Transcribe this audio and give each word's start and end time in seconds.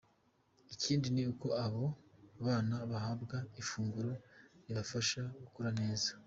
Ikindi 0.73 1.07
ni 1.15 1.23
uko 1.31 1.47
abo 1.65 1.85
bana 2.45 2.75
bahabwa 2.91 3.37
ifunguro 3.61 4.11
ribafasha 4.65 5.21
gukura 5.43 5.69
neza. 5.81 6.09